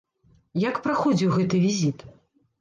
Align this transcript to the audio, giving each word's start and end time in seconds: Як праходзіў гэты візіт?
Як 0.63 0.79
праходзіў 0.87 1.35
гэты 1.37 1.61
візіт? 1.67 2.05